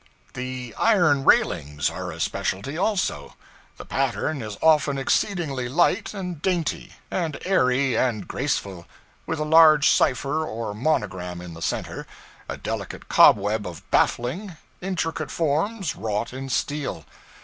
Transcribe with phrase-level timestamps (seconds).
[0.33, 3.35] The iron railings are a specialty, also.
[3.77, 8.87] The pattern is often exceedingly light and dainty, and airy and graceful
[9.27, 12.07] with a large cipher or monogram in the center,
[12.49, 17.05] a delicate cobweb of baffling, intricate forms, wrought in steel.